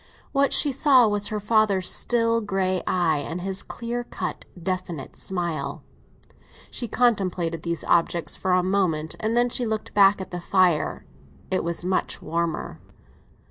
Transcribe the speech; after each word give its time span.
What 0.31 0.51
she 0.51 0.71
saw 0.71 1.07
was 1.07 1.27
her 1.27 1.39
father's 1.39 1.87
still 1.87 2.41
grey 2.41 2.81
eye 2.87 3.19
and 3.19 3.41
his 3.41 3.61
clear 3.61 4.03
cut, 4.03 4.45
definite 4.59 5.15
smile. 5.15 5.83
She 6.71 6.87
contemplated 6.87 7.61
these 7.61 7.83
objects 7.83 8.35
for 8.35 8.53
a 8.53 8.63
moment, 8.63 9.13
and 9.19 9.37
then 9.37 9.49
she 9.49 9.67
looked 9.67 9.93
back 9.93 10.19
at 10.19 10.31
the 10.31 10.41
fire; 10.41 11.05
it 11.51 11.63
was 11.63 11.85
much 11.85 12.19
warmer. 12.19 12.81